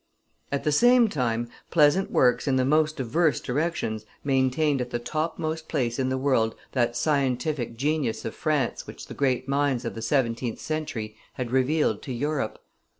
At 0.51 0.63
the 0.63 0.71
same 0.71 1.09
time 1.09 1.47
splendid 1.69 2.09
works 2.09 2.47
in 2.47 2.55
the 2.55 2.65
most 2.65 2.97
diverse 2.97 3.39
directions 3.39 4.03
maintained 4.23 4.81
at 4.81 4.89
the 4.89 4.97
topmost 4.97 5.67
place 5.69 5.99
in 5.99 6.09
the 6.09 6.17
world 6.17 6.55
that 6.71 6.95
scientific 6.97 7.75
genius 7.75 8.25
of 8.25 8.33
France 8.33 8.87
which 8.87 9.05
the 9.05 9.13
great 9.13 9.47
minds 9.47 9.85
of 9.85 9.93
the 9.93 10.01
seventeenth 10.01 10.57
century 10.57 11.15
had 11.33 11.51
revealed 11.51 12.01
to 12.01 12.13
Europe. 12.13 12.57